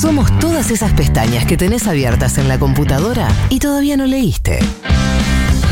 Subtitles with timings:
[0.00, 4.58] Somos todas esas pestañas que tenés abiertas en la computadora y todavía no leíste.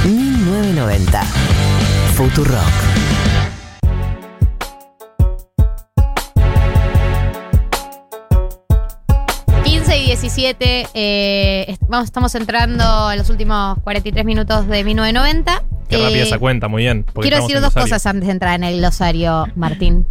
[0.06, 1.22] 1990.
[2.14, 2.72] Futurock.
[9.96, 15.62] y 17, eh, vamos, estamos entrando a los últimos 43 minutos de 1990.
[15.88, 17.04] Qué Eh, rápida esa cuenta, muy bien.
[17.20, 17.82] Quiero decir en dos glosario.
[17.94, 20.06] cosas antes de entrar en el glosario, Martín.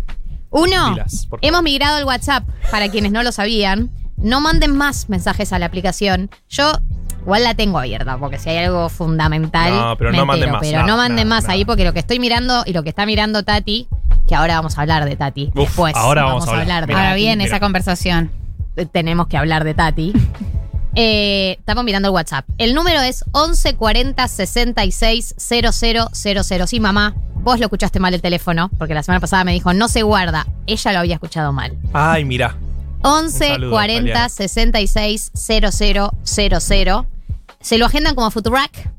[0.52, 3.90] Uno, Dilas, hemos migrado el WhatsApp, para quienes no lo sabían.
[4.24, 6.30] No manden más mensajes a la aplicación.
[6.50, 6.72] Yo
[7.22, 9.74] igual la tengo abierta, porque si hay algo fundamental.
[9.74, 11.94] No, pero me no manden más, Pero no, no manden no, más ahí, porque lo
[11.94, 13.88] que estoy mirando y lo que está mirando Tati,
[14.28, 15.52] que ahora vamos a hablar de Tati.
[15.54, 16.88] Uf, después ahora vamos a hablar.
[16.88, 18.32] de Ahora bien, esa conversación.
[18.76, 20.14] Eh, tenemos que hablar de Tati.
[20.96, 22.46] Eh, estamos mirando el WhatsApp.
[22.60, 26.68] El número es 1140 66 0000.
[26.68, 29.88] Sí, mamá, vos lo escuchaste mal el teléfono, porque la semana pasada me dijo no
[29.88, 30.46] se guarda.
[30.68, 31.76] Ella lo había escuchado mal.
[31.94, 32.56] Ay, mira.
[33.04, 34.30] 11 saludo, 40 Taliana.
[34.30, 37.06] 66 0000.
[37.60, 38.92] Se lo agendan como Futurack.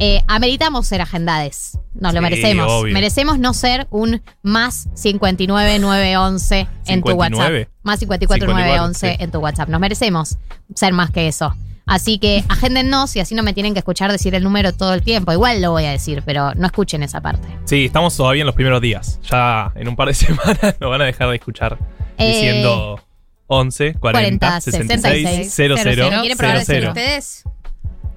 [0.00, 1.76] Eh, ameritamos ser agendades.
[1.94, 2.72] Nos lo Sí, merecemos.
[2.72, 2.94] obvio.
[2.94, 7.58] Merecemos no ser un más 59 911 en tu 59.
[7.58, 7.72] WhatsApp.
[7.82, 9.24] Más 54 911 54, sí.
[9.24, 9.68] en tu WhatsApp.
[9.68, 10.38] Nos merecemos
[10.74, 11.52] ser más que eso.
[11.84, 15.02] Así que agéndennos y así no me tienen que escuchar decir el número todo el
[15.02, 15.32] tiempo.
[15.32, 17.48] Igual lo voy a decir, pero no escuchen esa parte.
[17.64, 19.18] Sí, estamos todavía en los primeros días.
[19.28, 21.76] Ya en un par de semanas nos van a dejar de escuchar
[22.18, 23.00] Eh, diciendo
[23.48, 26.20] 11 40, 40, 66 00 00.
[26.20, 26.88] ¿Quieren probar a decir 00.
[26.90, 27.44] ustedes?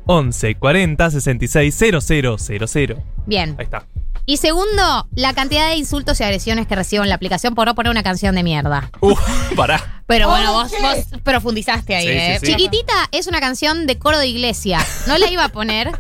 [0.06, 3.04] 11 40 66 00 00.
[3.26, 3.56] Bien.
[3.58, 3.86] Ahí está.
[4.26, 7.76] Y segundo, la cantidad de insultos y agresiones que recibo en la aplicación por no
[7.76, 8.92] poner una canción de mierda.
[9.00, 9.20] Uf,
[9.56, 10.04] pará.
[10.06, 12.40] Pero bueno, vos, vos profundizaste ahí, Sí, sí, ¿eh?
[12.40, 12.48] sí.
[12.48, 14.80] Chiquitita es una canción de coro de iglesia.
[15.08, 15.92] No la iba a poner.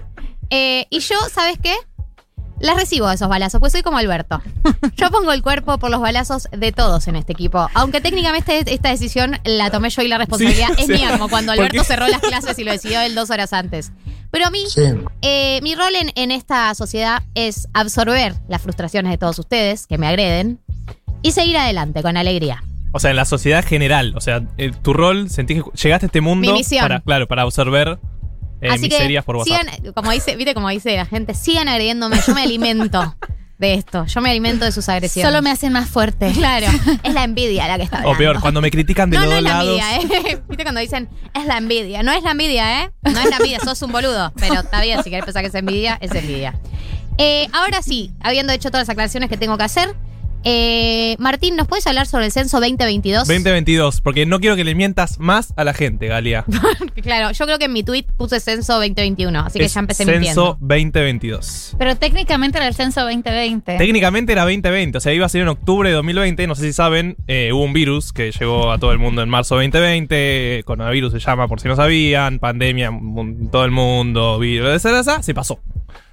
[0.49, 1.73] Eh, y yo, ¿sabes qué?
[2.61, 4.41] Las recibo esos balazos, pues soy como Alberto.
[4.95, 7.67] Yo pongo el cuerpo por los balazos de todos en este equipo.
[7.73, 10.93] Aunque técnicamente esta decisión la tomé yo y la responsabilidad Sí, es sí.
[10.93, 13.91] mía, como cuando Alberto cerró las clases y lo decidió él dos horas antes.
[14.29, 14.63] Pero a mí,
[15.21, 19.97] eh, mi rol en, en esta sociedad es absorber las frustraciones de todos ustedes que
[19.97, 20.59] me agreden
[21.21, 22.63] y seguir adelante con alegría.
[22.93, 24.13] O sea, en la sociedad general.
[24.15, 26.81] O sea, eh, tu rol, sentís que llegaste a este mundo Mi misión.
[26.83, 27.99] para, claro, para absorber
[28.61, 29.61] eh, Así que por WhatsApp.
[29.79, 33.15] sigan, como dice, viste como dice la gente, sigan agrediéndome, yo me alimento
[33.57, 35.29] de esto, yo me alimento de sus agresiones.
[35.31, 36.31] Solo me hacen más fuerte.
[36.33, 36.65] Claro,
[37.03, 38.17] es la envidia la que está O hablando.
[38.17, 39.81] peor, cuando me critican de No, los no dos es la lados.
[40.01, 40.41] envidia, ¿eh?
[40.49, 42.01] Viste cuando dicen, es la envidia.
[42.01, 42.91] No es la envidia, ¿eh?
[43.03, 44.33] No es la envidia, sos un boludo.
[44.39, 46.55] Pero está bien, si querés pensar que es envidia, es envidia.
[47.19, 49.95] Eh, ahora sí, habiendo hecho todas las aclaraciones que tengo que hacer,
[50.43, 53.27] eh, Martín, ¿nos puedes hablar sobre el censo 2022?
[53.27, 56.45] 2022, porque no quiero que le mientas más a la gente, Galia.
[57.01, 60.05] Claro, yo creo que en mi tweet puse censo 2021, así que Es ya empecé
[60.05, 60.57] Censo mintiendo.
[60.59, 61.75] 2022.
[61.79, 63.77] Pero técnicamente era el censo 2020.
[63.77, 66.45] Técnicamente era 2020, o sea, iba a ser en octubre de 2020.
[66.45, 69.29] No sé si saben, eh, hubo un virus que llegó a todo el mundo en
[69.29, 70.63] marzo de 2020.
[70.65, 72.37] Coronavirus se llama, por si no sabían.
[72.39, 72.91] Pandemia,
[73.51, 75.59] todo el mundo, virus, esa, esa, se pasó.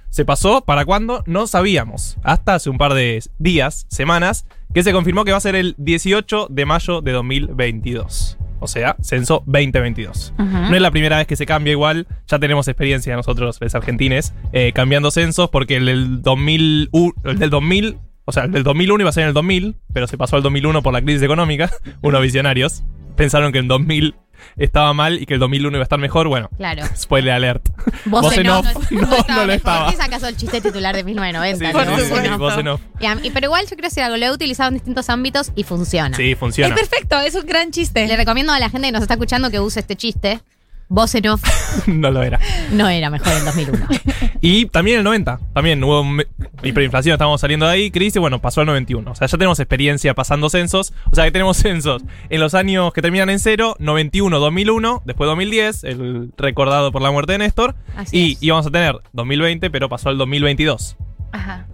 [0.09, 2.17] Se pasó para cuando no sabíamos.
[2.23, 5.75] Hasta hace un par de días, semanas, que se confirmó que va a ser el
[5.77, 8.37] 18 de mayo de 2022.
[8.59, 10.33] O sea, censo 2022.
[10.37, 10.45] Ujú.
[10.45, 14.33] No es la primera vez que se cambia igual, ya tenemos experiencia nosotros, los argentines,
[14.51, 16.89] eh, cambiando censos, porque el del 2000,
[17.23, 20.07] el del 2000, o sea, el del 2001 iba a ser en el 2000, pero
[20.07, 21.71] se pasó al 2001 por la crisis económica,
[22.01, 22.83] unos visionarios,
[23.15, 24.15] pensaron que el 2000
[24.57, 26.83] estaba mal y que el 2001 iba a estar mejor, bueno, Claro.
[26.97, 27.67] spoiler alert.
[28.05, 28.65] Vos Voz en en off.
[28.75, 29.89] off, no, no lo estaba.
[29.89, 31.57] ¿Es acaso el chiste titular de 1990?
[31.57, 31.79] Sí, ¿no?
[31.95, 32.81] sí, Vos sí, en sí, off.
[33.23, 35.63] Y y- pero igual yo quiero decir algo, lo he utilizado en distintos ámbitos y
[35.63, 36.15] funciona.
[36.15, 36.75] Sí, funciona.
[36.75, 38.07] Es perfecto, es un gran chiste.
[38.07, 40.39] Le recomiendo a la gente que nos está escuchando que use este chiste.
[40.91, 41.43] Voz en off
[41.87, 42.39] no lo era.
[42.71, 43.87] no era mejor en 2001.
[44.41, 45.37] Y también el 90.
[45.53, 46.03] También hubo
[46.63, 49.11] hiperinflación, estábamos saliendo de ahí, crisis, bueno, pasó al 91.
[49.11, 50.93] O sea, ya tenemos experiencia pasando censos.
[51.11, 55.27] O sea, que tenemos censos en los años que terminan en cero, 91, 2001, después
[55.27, 57.75] 2010, el recordado por la muerte de Néstor.
[57.97, 60.95] Así y íbamos a tener 2020, pero pasó al 2022.
[61.33, 61.67] Ajá.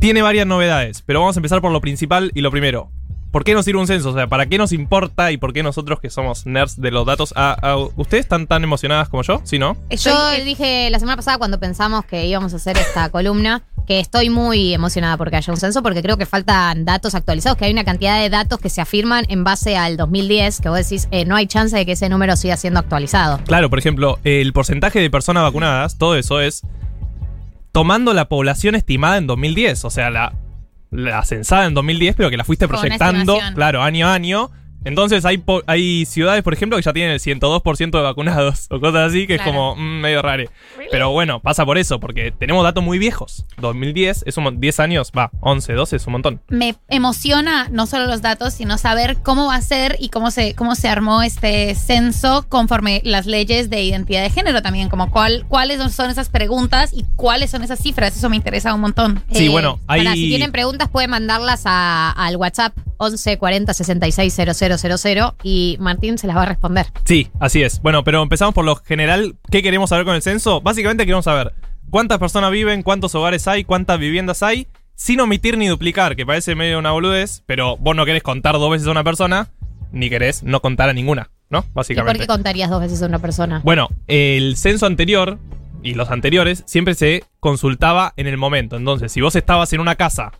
[0.00, 2.90] Tiene varias novedades, pero vamos a empezar por lo principal y lo primero.
[3.32, 4.10] ¿Por qué nos sirve un censo?
[4.10, 7.06] O sea, ¿para qué nos importa y por qué nosotros que somos nerds de los
[7.06, 7.32] datos?
[7.34, 9.40] ¿A, a- ustedes están tan emocionadas como yo?
[9.44, 9.74] ¿Sí, no?
[9.74, 13.98] Yo Estoy- dije la semana pasada cuando pensamos que íbamos a hacer esta columna que
[13.98, 17.72] estoy muy emocionada porque haya un censo porque creo que faltan datos actualizados, que hay
[17.72, 21.24] una cantidad de datos que se afirman en base al 2010 que vos decís eh,
[21.24, 23.40] no hay chance de que ese número siga siendo actualizado.
[23.44, 26.62] Claro, por ejemplo, el porcentaje de personas vacunadas, todo eso es
[27.72, 30.32] tomando la población estimada en 2010, o sea, la,
[30.92, 34.50] la censada en 2010, pero que la fuiste proyectando, claro, año a año,
[34.84, 38.80] Entonces hay, po- hay ciudades, por ejemplo, que ya tienen el 102% de vacunados o
[38.80, 39.50] cosas así, que Claro.
[39.50, 40.44] es como mm, medio raro.
[40.90, 43.44] Pero bueno, pasa por eso, porque tenemos datos muy viejos.
[43.58, 46.40] 2010 es un mon- 10 años, va, 11, 12 es un montón.
[46.48, 50.54] Me emociona no solo los datos, sino saber cómo va a ser y cómo se,
[50.54, 55.44] cómo se armó este censo conforme las leyes de identidad de género también, como cuál,
[55.48, 58.16] cuáles son esas preguntas y cuáles son esas cifras.
[58.16, 59.22] Eso me interesa un montón.
[59.32, 64.32] Sí, Eh, bueno, hay- pará, si tienen preguntas pueden mandarlas al WhatsApp 11 40 66
[64.32, 66.86] 000 y Martín se las va a responder.
[67.04, 67.82] Sí, así es.
[67.82, 69.34] Bueno, pero empezamos por lo general.
[69.50, 70.60] ¿Qué queremos saber con el censo?
[70.60, 71.52] Básicamente queremos saber
[71.90, 76.54] cuántas personas viven, cuántos hogares hay, cuántas viviendas hay, sin omitir ni duplicar, que parece
[76.54, 79.50] medio una boludez, pero vos no querés contar dos veces a una persona,
[79.90, 81.58] ni querés no contar a ninguna, ¿no?
[81.58, 82.20] ¿Y por Básicamente.
[82.20, 83.62] qué contarías dos veces a una persona?
[83.64, 85.40] Bueno, el censo anterior
[85.82, 88.76] y los anteriores siempre se consultaba en el momento.
[88.76, 90.30] Entonces, si vos estabas en una casa,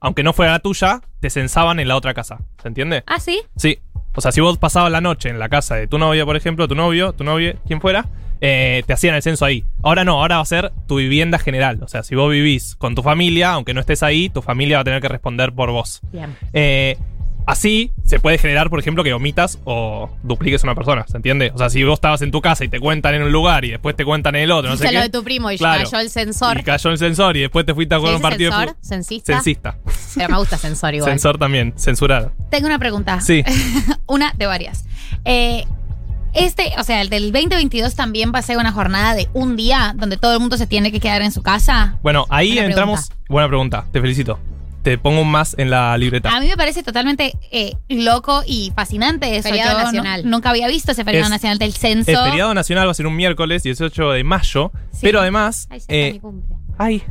[0.00, 2.38] aunque no fuera la tuya, te censaban en la otra casa.
[2.60, 3.02] ¿Se entiende?
[3.06, 3.40] Ah, sí.
[3.56, 3.78] Sí.
[4.14, 6.66] O sea, si vos pasabas la noche en la casa de tu novia, por ejemplo,
[6.68, 8.06] tu novio, tu novia, quien fuera,
[8.40, 9.64] eh, te hacían el censo ahí.
[9.82, 11.80] Ahora no, ahora va a ser tu vivienda general.
[11.82, 14.80] O sea, si vos vivís con tu familia, aunque no estés ahí, tu familia va
[14.82, 16.00] a tener que responder por vos.
[16.12, 16.34] Bien.
[16.52, 16.96] Eh,
[17.46, 21.50] así se puede generar, por ejemplo, que omitas o dupliques una persona, ¿se entiende?
[21.54, 23.70] O sea, si vos estabas en tu casa y te cuentan en un lugar y
[23.70, 24.98] después te cuentan en el otro, no sé lo qué.
[25.00, 25.84] de tu primo y Claro.
[25.84, 26.58] cayó el sensor.
[26.58, 28.74] Y cayó el sensor y después te fuiste a ¿Se jugar un partido de sensor?
[28.76, 28.88] fútbol.
[28.88, 29.32] ¿Censista?
[29.34, 29.76] Censista.
[30.16, 31.10] Pero me gusta sensor igual.
[31.10, 32.32] Sensor también, censurado.
[32.50, 33.20] Tengo una pregunta.
[33.20, 33.42] Sí.
[34.06, 34.84] una de varias.
[35.24, 35.64] Eh,
[36.34, 39.94] este, o sea, el del 2022 también va a ser una jornada de un día
[39.96, 41.96] donde todo el mundo se tiene que quedar en su casa.
[42.02, 43.10] Bueno, ahí Buena entramos.
[43.28, 44.38] Buena pregunta, te felicito.
[44.86, 46.28] Te pongo un más en la libreta.
[46.30, 49.48] A mí me parece totalmente eh, loco y fascinante eso.
[49.48, 50.30] Feriado Yo nacional.
[50.30, 52.08] nunca había visto ese feriado Es- nacional del censo.
[52.12, 55.00] El feriado nacional va a ser un miércoles 18 de mayo, Sí.
[55.02, 55.66] pero además.
[55.70, 56.54] Ay, se eh, mi cumple.
[56.78, 57.02] ay.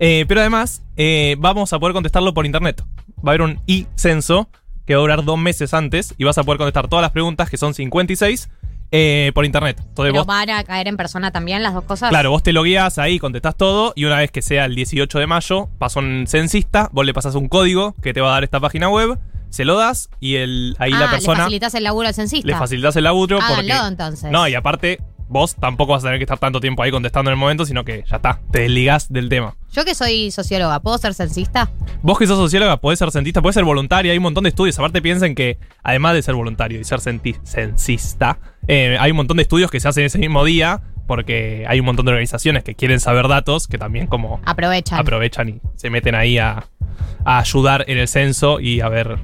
[0.00, 2.82] Eh, pero además, eh, vamos a poder contestarlo por internet.
[3.24, 4.48] Va a haber un e-censo
[4.84, 7.48] que va a durar dos meses antes y vas a poder contestar todas las preguntas,
[7.48, 8.48] que son 56,
[8.90, 9.76] eh, por internet.
[9.78, 12.10] Entonces Pero vos, van a caer en persona también las dos cosas.
[12.10, 15.26] claro, vos te logueas ahí, contestás todo y una vez que sea el 18 de
[15.26, 18.60] mayo, pasa un censista, vos le pasás un código que te va a dar esta
[18.60, 19.18] página web,
[19.50, 22.46] se lo das y el, ahí ah, la le persona facilitas el laburo al censista.
[22.46, 23.72] le facilitas el laburo porque...
[23.72, 24.30] Háganlo entonces.
[24.30, 27.34] No, y aparte, vos tampoco vas a tener que estar tanto tiempo ahí contestando en
[27.34, 29.56] el momento, sino que ya está, te desligás del tema.
[29.72, 31.70] Yo que soy socióloga, ¿puedo ser censista?
[32.02, 34.78] Vos que sos socióloga, podés ser cientista, podés ser voluntaria, hay un montón de estudios.
[34.78, 38.38] Aparte piensen que, además de ser voluntario y ser censista,
[38.68, 41.86] eh, hay un montón de estudios que se hacen ese mismo día, porque hay un
[41.86, 44.98] montón de organizaciones que quieren saber datos, que también como Aprovechan.
[44.98, 46.66] aprovechan y se meten ahí a,
[47.24, 49.18] a ayudar en el censo y a ver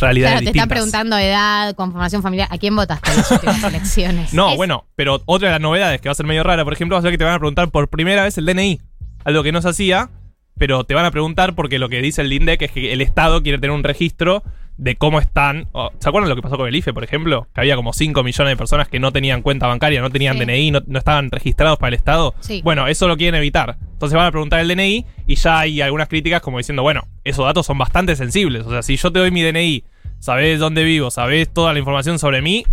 [0.00, 2.48] realidades Claro, te están preguntando edad, conformación familiar.
[2.50, 4.32] ¿A quién votaste en las últimas elecciones?
[4.34, 6.72] No, Es- bueno, pero otra de las novedades que va a ser medio rara, por
[6.72, 8.80] ejemplo, va a ser que te van a preguntar por primera vez el DNI.
[9.24, 10.10] Algo que no se hacía,
[10.58, 13.42] pero te van a preguntar porque lo que dice el INDEC es que el Estado
[13.42, 14.42] quiere tener un registro
[14.76, 15.68] de cómo están.
[15.98, 17.48] ¿Se acuerdan lo que pasó con el IFE, por ejemplo?
[17.54, 20.44] Que había como 5 millones de personas que no tenían cuenta bancaria, no tenían Sí.
[20.44, 22.34] DNI, no, no estaban registrados para el Estado.
[22.40, 22.60] Sí.
[22.62, 23.76] Bueno, eso lo quieren evitar.
[23.92, 27.44] Entonces van a preguntar el DNI y ya hay algunas críticas como diciendo, bueno, esos
[27.44, 28.66] datos son bastante sensibles.
[28.66, 29.82] O sea, si yo te doy mi DNI,
[30.20, 32.64] sabés dónde vivo, sabés toda la información sobre mí,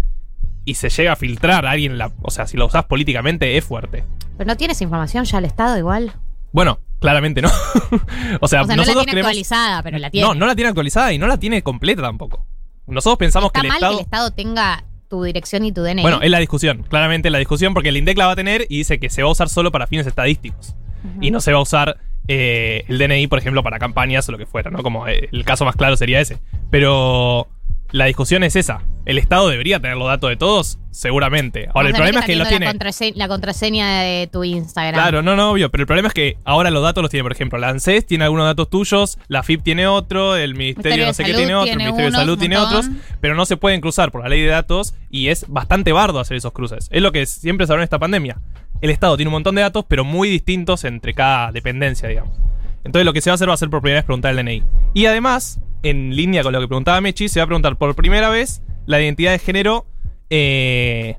[0.68, 3.64] y se llega a filtrar a alguien, la, o sea, si lo usás políticamente es
[3.64, 4.04] fuerte.
[4.38, 6.14] Pero no tienes información ya el Estado igual.
[6.52, 7.50] Bueno, claramente no.
[8.42, 10.28] o sea, O sea, no la tiene creemos- actualizada, pero la tiene.
[10.28, 12.46] No, no la tiene actualizada y no la tiene completa tampoco.
[12.88, 13.92] Nosotros pensamos Está que el mal Estado...
[13.94, 16.02] que el Estado tenga tu dirección y tu DNI.
[16.02, 18.66] Bueno, es la discusión, claramente es la discusión porque el INDEC la va a tener
[18.70, 20.76] y dice que se va a usar solo para fines estadísticos.
[21.22, 21.98] Y no se va a usar
[22.28, 24.82] eh, el DNI, por ejemplo, para campañas o lo que fuera, ¿no?
[24.82, 26.40] Como eh, el caso más claro sería ese.
[26.72, 27.48] Pero
[27.96, 28.82] la discusión es esa.
[29.06, 30.80] ¿El Estado debería tener los datos de todos?
[30.92, 31.70] Seguramente.
[31.74, 32.66] Ahora, el problema es que lo estar tiene...
[32.66, 35.02] La contraseña, la contraseña de tu Instagram.
[35.02, 35.72] Claro, no, no, obvio.
[35.72, 38.26] Pero el problema es que ahora los datos los tiene, por ejemplo, la ANSES tiene
[38.26, 41.72] algunos datos tuyos, la FIP tiene otro, el Ministerio Ministerio no sé qué tiene otro,
[41.72, 42.90] el Ministerio de Salud tiene otros,
[43.22, 46.36] pero no se pueden cruzar por la ley de datos y es bastante bardo hacer
[46.36, 46.90] esos cruces.
[46.92, 48.42] Es lo que siempre se habló en esta pandemia.
[48.82, 52.38] El Estado tiene un montón de datos, pero muy distintos entre cada dependencia, digamos.
[52.84, 54.46] Entonces lo que se va a hacer va a ser por primera vez preguntar el
[54.46, 54.64] DNI.
[54.94, 58.30] Y además, en línea con lo que preguntaba Mechi, se va a preguntar por primera
[58.30, 59.86] vez la identidad de género
[60.32, 61.18] eh,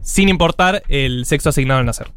[0.00, 2.12] sin importar el sexo asignado al nacer.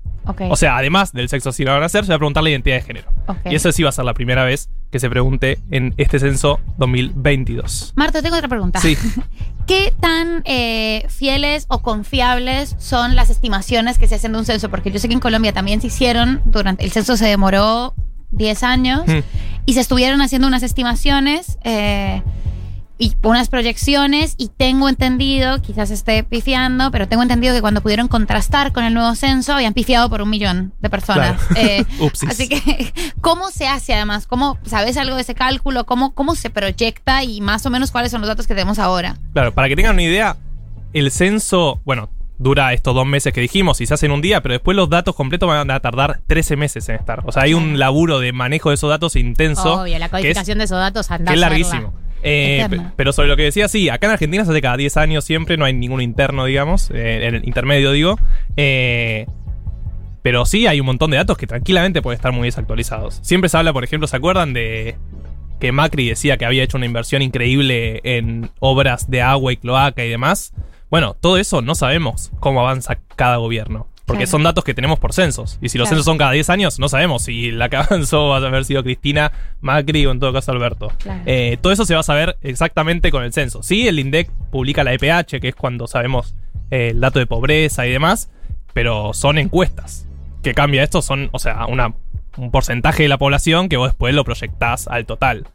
[0.50, 2.82] O sea, además del sexo asignado al nacer, se va a preguntar la identidad de
[2.82, 3.10] género.
[3.46, 6.60] Y eso sí va a ser la primera vez que se pregunte en este censo
[6.78, 7.94] 2022.
[7.96, 8.80] Marta, tengo otra pregunta.
[8.80, 8.98] Sí.
[9.68, 14.70] ¿Qué tan eh, fieles o confiables son las estimaciones que se hacen de un censo?
[14.70, 17.96] Porque yo sé que en Colombia también se hicieron, durante el censo se demoró
[18.32, 19.20] 10 años Hmm.
[19.68, 21.60] Y se estuvieron haciendo unas estimaciones.
[21.64, 22.24] eh,
[23.00, 28.08] y unas proyecciones y tengo entendido, quizás esté pifiando, pero tengo entendido que cuando pudieron
[28.08, 31.40] contrastar con el nuevo censo habían pifiado por un millón de personas.
[31.44, 31.68] Claro.
[31.68, 31.86] Eh,
[32.28, 34.26] así que, ¿cómo se hace además?
[34.26, 35.86] ¿Cómo sabes algo de ese cálculo?
[35.86, 39.16] ¿Cómo, ¿Cómo se proyecta y más o menos cuáles son los datos que tenemos ahora?
[39.34, 40.38] Claro, para que tengan una idea,
[40.94, 42.10] el censo, bueno,
[42.40, 44.90] dura estos dos meses que dijimos y se hace en un día, pero después los
[44.90, 47.22] datos completos van a tardar 13 meses en estar.
[47.26, 49.82] O sea, hay un laburo de manejo de esos datos intenso.
[49.82, 51.94] Obvio, la que es- codificación de esos datos anda que es larguísimo.
[52.24, 55.24] Eh, pero sobre lo que decía, sí, acá en Argentina se hace cada 10 años
[55.24, 58.18] siempre, no hay ningún interno, digamos, eh, en el intermedio, digo.
[58.58, 59.28] Eh,
[60.24, 63.20] pero sí hay un montón de datos que tranquilamente pueden estar muy desactualizados.
[63.22, 64.96] Siempre se habla, por ejemplo, ¿se acuerdan de
[65.60, 70.04] que Macri decía que había hecho una inversión increíble en obras de agua y cloaca
[70.04, 70.54] y demás?
[70.90, 73.88] Bueno, todo eso no sabemos cómo avanza cada gobierno.
[74.06, 74.32] Porque Claro.
[74.32, 75.60] son datos que tenemos por censos.
[75.62, 75.98] Y si los Claro.
[75.98, 78.82] censos son cada 10 años, no sabemos si la que avanzó va a haber sido
[78.82, 80.94] Cristina, Macri o en todo caso Alberto.
[81.00, 81.22] Claro.
[81.26, 83.64] Eh, todo eso se va a saber exactamente con el censo.
[83.64, 86.36] Sí, el INDEC publica la EPH, que es cuando sabemos
[86.72, 88.30] eh, el dato de pobreza y demás,
[88.74, 90.08] pero son encuestas.
[90.42, 91.94] Que cambia esto, son, o sea, una,
[92.38, 95.48] un porcentaje de la población que vos después lo proyectás al total.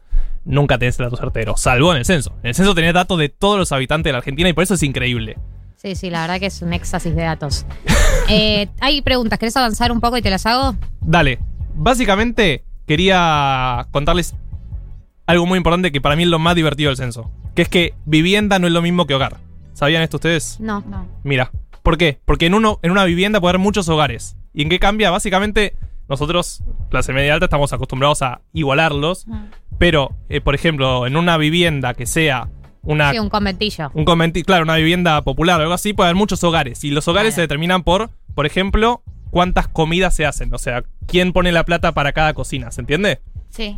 [0.45, 2.33] Nunca tenés el dato certero, salvo en el censo.
[2.43, 4.73] En el censo tenés datos de todos los habitantes de la Argentina y por eso
[4.73, 5.37] es increíble.
[5.77, 7.65] Sí, sí, la verdad que es un éxtasis de datos.
[8.29, 10.77] Eh, hay preguntas, ¿querés avanzar un poco y te las hago?
[11.01, 11.39] Dale,
[11.75, 14.33] básicamente quería contarles
[15.25, 17.29] algo muy importante que para mí es lo más divertido del censo.
[17.55, 19.37] Que es que vivienda no es lo mismo que hogar.
[19.73, 20.57] ¿Sabían esto ustedes?
[20.59, 20.83] No.
[20.87, 21.07] No.
[21.23, 22.19] Mira, ¿por qué?
[22.25, 24.37] Porque en, uno, en una vivienda puede haber muchos hogares.
[24.53, 25.11] ¿Y en qué cambia?
[25.11, 25.75] Básicamente,
[26.07, 29.25] nosotros, clase media alta, estamos acostumbrados a igualarlos.
[29.83, 32.47] Pero, eh, por ejemplo, en una vivienda que sea
[32.83, 33.91] una, Sí, un conventillo.
[33.93, 34.05] un
[34.45, 36.85] claro, una vivienda popular o algo así, puede haber muchos hogares.
[36.85, 37.35] Y los hogares Claro.
[37.35, 40.53] se determinan por, por ejemplo, cuántas comidas se hacen.
[40.53, 43.19] O sea, quién pone la plata para cada cocina, ¿se entiende?
[43.49, 43.77] Sí.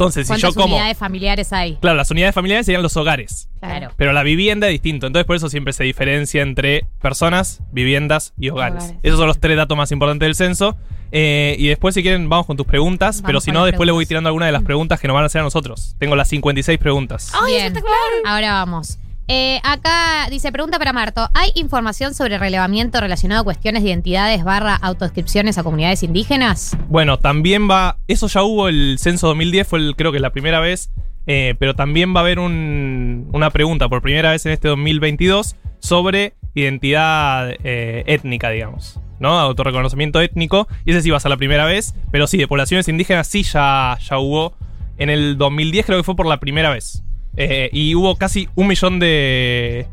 [0.00, 0.76] Entonces, si yo ¿Cuántas como.
[0.76, 1.76] unidades familiares hay?
[1.76, 3.50] Claro, las unidades familiares serían los hogares.
[3.60, 3.90] Claro.
[3.98, 5.06] Pero la vivienda es distinto.
[5.06, 8.84] Entonces, por eso siempre se diferencia entre personas, viviendas y hogares.
[8.84, 9.00] Hogares.
[9.02, 10.78] Esos son los tres datos más importantes del censo.
[11.12, 13.16] Eh, y después, si quieren, vamos con tus preguntas.
[13.16, 15.24] Vamos pero si no, después le voy tirando alguna de las preguntas que nos van
[15.24, 15.96] a hacer a nosotros.
[15.98, 17.32] Tengo las 56 preguntas.
[17.34, 17.98] ¡Ay, espectacular!
[18.24, 18.98] Ahora vamos.
[19.32, 21.28] Eh, acá dice, pregunta para Marto.
[21.34, 26.76] ¿Hay información sobre relevamiento relacionado a cuestiones de identidades barra autodescripciones a comunidades indígenas?
[26.88, 27.98] Bueno, también va.
[28.08, 30.90] Eso ya hubo el censo 2010, fue creo que la primera vez.
[31.26, 35.54] eh, pero también va a haber un- una pregunta por primera vez en este 2022
[35.78, 38.98] sobre identidad eh, étnica, digamos.
[39.20, 39.38] ¿No?
[39.38, 40.66] Autorreconocimiento étnico.
[40.84, 41.94] Y ese sí va a ser la primera vez.
[42.10, 44.56] Pero sí, de poblaciones indígenas sí ya, ya hubo.
[44.98, 47.04] En el 2010 creo que fue por la primera vez.
[47.36, 49.86] Eh, y hubo casi un millón de,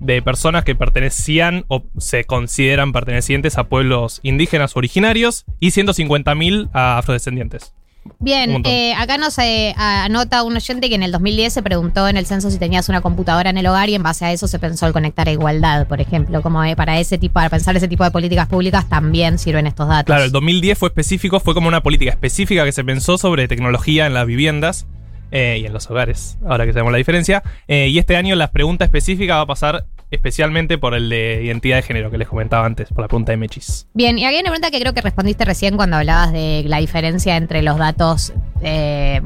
[0.00, 6.98] de personas que pertenecían o se consideran pertenecientes a pueblos indígenas originarios y 150.000 a
[6.98, 7.74] afrodescendientes.
[8.20, 12.16] Bien, eh, acá nos eh, anota un oyente que en el 2010 se preguntó en
[12.16, 14.58] el censo si tenías una computadora en el hogar y en base a eso se
[14.58, 17.86] pensó el conectar a igualdad, por ejemplo, como eh, para ese tipo, para pensar ese
[17.86, 20.06] tipo de políticas públicas también sirven estos datos.
[20.06, 24.06] Claro, el 2010 fue específico, fue como una política específica que se pensó sobre tecnología
[24.06, 24.86] en las viviendas
[25.30, 27.42] eh, y en los hogares, ahora que sabemos la diferencia.
[27.66, 31.76] Eh, y este año la pregunta específica va a pasar especialmente por el de identidad
[31.76, 33.86] de género que les comentaba antes, por la pregunta de Mechis.
[33.92, 37.36] Bien, y hay una pregunta que creo que respondiste recién cuando hablabas de la diferencia
[37.36, 38.32] entre los datos
[38.62, 39.20] eh,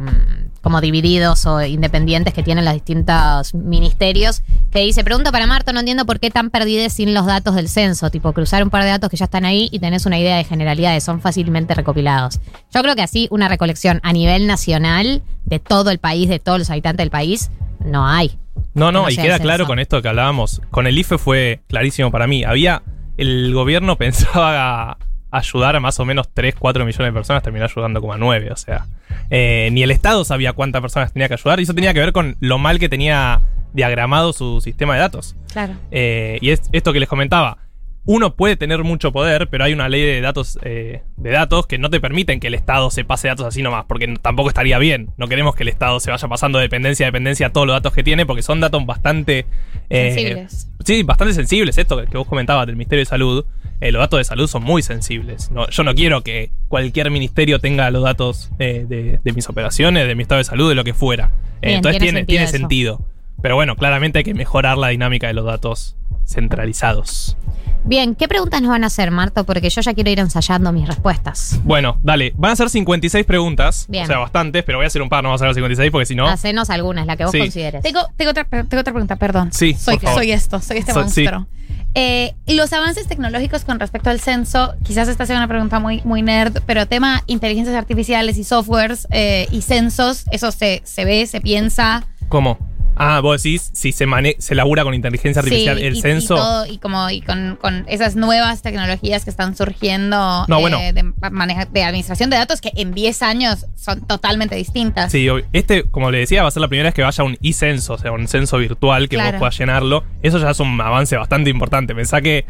[0.62, 5.80] como divididos o independientes que tienen los distintos ministerios, que dice, pregunta para Marto, no
[5.80, 8.90] entiendo por qué tan perdides sin los datos del censo, tipo cruzar un par de
[8.90, 12.40] datos que ya están ahí y tenés una idea de generalidades, son fácilmente recopilados.
[12.72, 16.58] Yo creo que así una recolección a nivel nacional de todo el país, de todos
[16.58, 17.50] los habitantes del país,
[17.84, 18.38] no hay.
[18.74, 20.62] No, no, no y queda claro con esto que hablábamos.
[20.70, 22.44] Con el IFE fue clarísimo para mí.
[22.44, 22.82] Había.
[23.18, 24.96] El gobierno pensaba
[25.32, 28.50] ayudar a más o menos 3, 4 millones de personas, terminó ayudando como a 9.
[28.52, 28.86] O sea,
[29.30, 31.58] eh, ni el Estado sabía cuántas personas tenía que ayudar.
[31.58, 33.40] Y eso tenía que ver con lo mal que tenía
[33.72, 35.34] diagramado su sistema de datos.
[35.52, 35.74] Claro.
[35.90, 37.58] Eh, y es esto que les comentaba.
[38.04, 41.78] Uno puede tener mucho poder, pero hay una ley de datos, eh, de datos que
[41.78, 45.10] no te permiten que el Estado se pase datos así nomás, porque tampoco estaría bien.
[45.18, 47.92] No queremos que el Estado se vaya pasando de dependencia a dependencia todos los datos
[47.92, 49.46] que tiene, porque son datos bastante...
[49.88, 50.68] eh, Sensibles.
[50.84, 51.78] Sí, bastante sensibles.
[51.78, 53.44] Esto que- vos comentabas del Ministerio de Salud,
[53.80, 55.52] eh, los datos de salud son muy sensibles.
[55.52, 60.08] No, yo no quiero que cualquier ministerio tenga los datos eh, de, de mis operaciones,
[60.08, 61.30] de mi estado de salud, de lo que fuera.
[61.60, 62.56] Bien, entonces tiene tiene, sentido tiene eso.
[62.98, 63.06] sentido.
[63.42, 67.36] Pero bueno, claramente hay que mejorar la dinámica de los datos centralizados.
[67.84, 69.44] Bien, ¿qué preguntas nos van a hacer, Marto?
[69.44, 71.58] Porque yo ya quiero ir ensayando mis respuestas.
[71.64, 74.04] Bueno, dale, van a ser 56 preguntas, Bien.
[74.04, 76.06] o sea, bastantes, pero voy a hacer un par, no vamos a hacer 56 porque
[76.06, 76.28] si no...
[76.28, 77.40] Hacenos algunas, la que vos Sí.
[77.40, 77.82] consideres.
[77.82, 79.52] Tengo, tengo, otra, tengo otra pregunta, perdón.
[79.52, 80.18] Sí, soy, por favor.
[80.20, 81.22] soy esto, soy este So- sí.
[81.24, 81.46] monstruo.
[81.94, 86.22] Eh, los avances tecnológicos con respecto al censo, quizás esta sea una pregunta muy, muy
[86.22, 91.40] nerd, pero tema inteligencias artificiales y softwares eh, y censos, eso se, se ve, se
[91.42, 92.06] piensa.
[92.28, 92.58] ¿Cómo?
[93.04, 96.34] Ah, vos decís, si se, mane se labura con inteligencia artificial Sí, el y- censo.
[96.34, 100.78] Y, todo, y como y con, con esas nuevas tecnologías que están surgiendo No, bueno.
[100.80, 105.10] eh, de, maneja- de administración de datos que en 10 años son totalmente distintas.
[105.12, 107.94] Sí, este, como le decía, va a ser la primera vez que vaya un e-censo,
[107.94, 109.38] o sea, un censo virtual que vos Claro.
[109.38, 110.04] puedas llenarlo.
[110.22, 111.94] Eso ya es un avance bastante importante.
[111.94, 112.46] Pensá que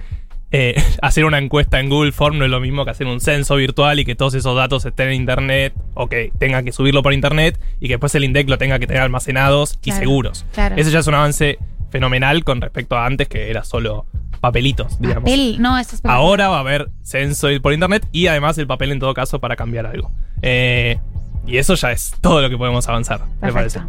[0.53, 3.57] eh, hacer una encuesta en Google Form no es lo mismo que hacer un censo
[3.57, 7.13] virtual y que todos esos datos estén en internet o que tenga que subirlo por
[7.13, 10.45] internet y que después el INDEC lo tenga que tener almacenados y seguros.
[10.53, 10.77] claro.
[10.77, 11.59] Eso ya es un avance
[11.91, 14.07] fenomenal con respecto a antes que era solo
[14.41, 15.25] papelitos, digamos.
[15.25, 18.93] Papel, no, eso es Ahora va a haber censo por internet y además el papel
[18.93, 20.11] en todo caso para cambiar algo.
[20.43, 20.99] Eh,
[21.47, 23.81] y eso ya es todo lo que podemos avanzar, me parece.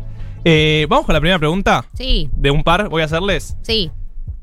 [0.45, 1.85] Eh, Vamos con la primera pregunta.
[1.93, 3.57] Sí, De un par, voy a hacerles.
[3.63, 3.91] sí,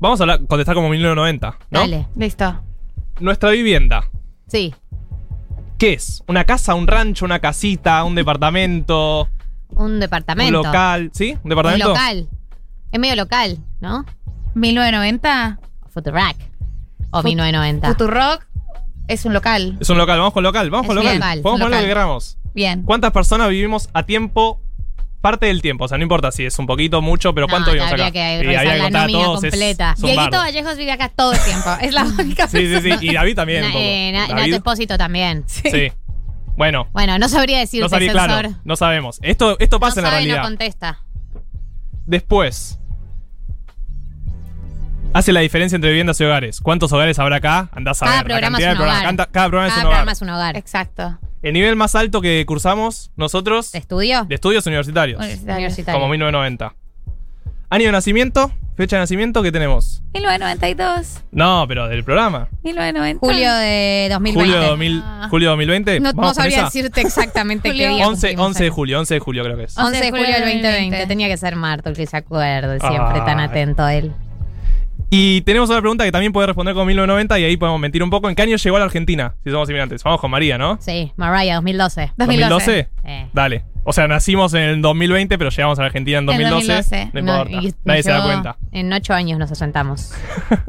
[0.01, 1.79] Vamos a hablar, contestar como 1990, ¿no?
[1.79, 2.07] dale.
[2.17, 2.59] Listo.
[3.21, 4.03] Nuestra vivienda.
[4.47, 4.73] Sí,
[5.77, 6.21] ¿Qué es?
[6.27, 9.27] ¿Una casa, un rancho, una casita, un departamento,
[9.69, 10.59] un departamento.
[10.59, 11.09] un local?
[11.13, 11.31] ¿Sí?
[11.31, 11.87] ¿Un Un departamento?
[11.87, 12.27] local.
[12.91, 14.05] Es medio local, ¿no?
[14.53, 16.35] 1990, Futurac.
[17.11, 17.87] O Fut- 1990.
[17.89, 18.45] Futurock
[19.07, 19.77] es un local.
[19.79, 21.17] Es un local, vamos con local, vamos Es con un local.
[21.19, 21.83] local, Podemos un poner lo local.
[21.83, 22.37] que queramos.
[22.53, 22.83] Bien.
[22.83, 24.61] ¿Cuántas personas vivimos a tiempo?
[25.21, 27.71] Parte del tiempo, o sea, no importa si es un poquito, mucho, pero No, ¿cuánto
[27.71, 28.09] vivimos acá?
[28.11, 29.91] que Y había que la contar a todos, completa.
[29.95, 30.37] es Dieguito.
[30.37, 31.69] Vallejos vive acá todo el tiempo.
[31.79, 32.89] Es la única Sí, sí, sí.
[33.01, 33.61] Y David también.
[33.61, 35.43] Na- eh, Na- David, Nato también.
[35.47, 35.91] Sí.
[36.57, 38.11] Bueno, Bueno, no sabría decirte, no sensor.
[38.13, 38.49] claro.
[38.63, 39.19] No sabemos.
[39.21, 40.43] Esto, esto pasa no en la sabe, no realidad.
[40.43, 40.99] contesta.
[42.07, 42.79] Después.
[45.13, 46.61] Hace la diferencia entre viviendas y hogares.
[46.61, 47.69] ¿Cuántos hogares habrá acá?
[47.73, 48.23] Andás a Cada ver.
[48.23, 49.01] la programa cantidad es de un programas.
[49.01, 49.09] hogar.
[49.17, 49.97] Canta- Cada programa es Cada un hogar.
[49.97, 50.57] programa es un hogar.
[50.57, 51.19] Exacto.
[51.41, 54.25] El nivel más alto que cursamos nosotros ¿De estudio?
[54.25, 55.19] de estudios universitarios.
[55.19, 55.57] Universitario.
[55.59, 55.99] Universitario.
[55.99, 56.75] Como 1990.
[57.69, 60.03] Año de nacimiento, fecha de nacimiento, ¿qué tenemos?
[60.13, 61.21] 1992.
[61.31, 62.49] No, pero del programa.
[62.63, 63.19] 1990.
[63.25, 64.39] Julio de 2020.
[64.39, 65.27] Julio de, 2000, Ah.
[65.29, 65.99] julio de 2020.
[65.99, 68.75] No, no ¿Vamos con sabría decirte exactamente qué día 11, cumplimos 11 de años.
[68.75, 69.77] julio, 11 de julio creo que es.
[69.77, 70.67] 11 de julio del 2020.
[70.67, 71.07] 2020.
[71.07, 72.79] Tenía que ser Marto el que se acuerde.
[72.81, 73.25] Siempre Ah.
[73.25, 74.13] tan atento él.
[75.13, 78.09] Y tenemos otra pregunta que también puede responder con 1990 y ahí podemos mentir un
[78.09, 78.29] poco.
[78.29, 79.35] ¿En qué año llegó a la Argentina?
[79.43, 80.01] Si somos inmigrantes.
[80.03, 80.77] Vamos con María, ¿no?
[80.81, 82.13] Sí, Mariah, 2012.
[82.15, 82.89] 2012.
[83.03, 83.27] Eh.
[83.33, 83.65] Dale.
[83.83, 86.65] O sea, nacimos en el 2020, pero llegamos a la Argentina en 2012.
[86.73, 87.09] 2012.
[87.13, 87.67] No No, importa.
[87.67, 88.57] y- Nadie se da cuenta.
[88.71, 90.13] En ocho años nos asentamos.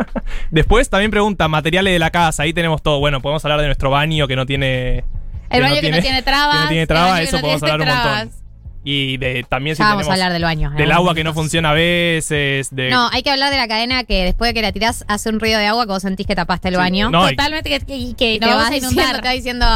[0.50, 2.42] Después también pregunta materiales de la casa.
[2.42, 2.99] Ahí tenemos todo.
[2.99, 5.04] Bueno, podemos hablar de nuestro baño que no tiene.
[5.50, 6.56] El baño que no tiene trabas.
[6.58, 8.41] Que no tiene trabas, eso podemos hablar un montón.
[8.84, 10.70] Y de también si Ya vamos a hablar del baño.
[10.72, 12.68] del agua que no funciona a veces.
[12.74, 15.28] De, No, hay que hablar de la cadena que después de que la tirás hace
[15.28, 17.08] un ruido de agua que vos sentís que tapaste el baño.
[17.10, 19.22] No, Totalmente que, que, Y que te no vas a diciendo, inundar.
[19.22, 19.66] te va diciendo,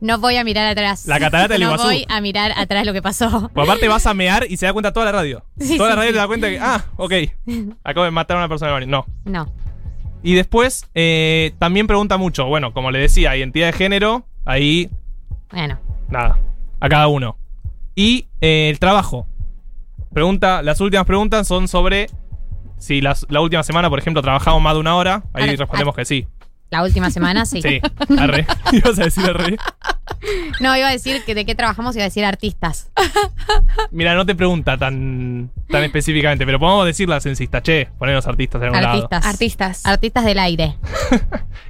[0.00, 1.04] no voy a mirar atrás.
[1.06, 1.84] La catarata del No Iguazú.
[1.88, 3.50] voy a mirar atrás lo que pasó.
[3.52, 5.44] Pues aparte vas a mear y se da cuenta toda la radio.
[5.60, 6.14] Sí, toda la radio sí.
[6.14, 7.12] te da cuenta que, ah, ok,
[7.84, 9.04] acabo de matar a una persona en el baño.
[9.26, 9.30] No.
[9.44, 9.52] No.
[10.22, 14.88] Y después eh, también pregunta mucho, bueno, como le decía, identidad de género, ahí
[15.50, 15.78] Bueno.
[16.08, 16.38] nada,
[16.80, 17.36] a cada uno.
[18.00, 19.26] Y eh, el trabajo.
[20.14, 22.06] Pregunta, las últimas preguntas son sobre
[22.78, 25.22] si las- la última semana, por ejemplo, trabajamos más de una hora.
[25.34, 26.26] Ahí respondemos que sí.
[26.70, 27.60] La última semana sí.
[27.60, 27.78] Sí,
[28.18, 28.46] arre.
[28.72, 29.58] Ibas a decir arre.
[30.60, 32.90] No, iba a decir que de qué trabajamos, iba a decir artistas.
[33.90, 37.62] Mira, no te pregunta tan, tan específicamente, pero podemos decir la censista.
[37.62, 38.94] Che, ponernos artistas en algún lado.
[38.94, 39.26] Artistas.
[39.26, 39.86] Artistas.
[39.86, 40.76] Artistas del aire.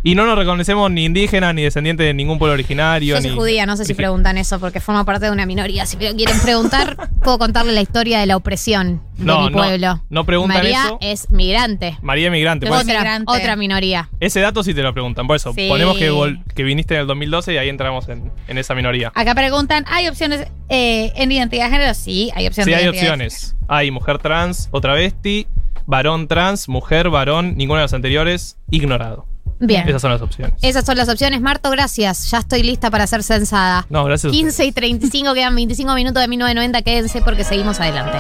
[0.03, 3.17] Y no nos reconocemos ni indígenas ni descendientes de ningún pueblo originario.
[3.17, 5.85] Yo soy ni- judía, no sé si preguntan eso porque formo parte de una minoría.
[5.85, 9.53] Si lo quieren preguntar, puedo contarle la historia de la opresión de No, mi no,
[9.59, 10.03] pueblo.
[10.09, 10.99] no preguntan María eso.
[11.03, 11.99] es migrante.
[12.01, 12.65] María Emigrante.
[12.65, 13.31] Pero pues, vos- Otra, migrante.
[13.31, 14.09] otra minoría.
[14.21, 15.27] ese dato sí te lo preguntan.
[15.27, 15.69] Por eso, Sí.
[15.69, 19.13] ponemos que, vol- que viniste en el 2012 y ahí entramos en, en esa minoría.
[19.15, 21.95] Acá preguntan, ¿hay opciones eh, en identidad de género?
[21.95, 22.67] Sí, hay opciones.
[22.67, 23.57] Sí, hay de opciones.
[23.69, 25.47] Hay mujer trans o travesti,
[25.87, 29.27] varón trans, mujer, varón, ninguna de las anteriores, ignorado.
[29.61, 29.87] Bien.
[29.87, 30.55] Esas son las opciones.
[30.63, 31.41] Esas son las opciones.
[31.43, 32.31] Marto, gracias.
[32.31, 33.87] Ya estoy lista para ser censada.
[33.91, 34.25] No, gracias.
[34.25, 34.57] a ustedes.
[34.57, 36.83] 15 y 35, quedan 25 minutos de 1990.
[36.83, 38.17] Quédense porque seguimos adelante.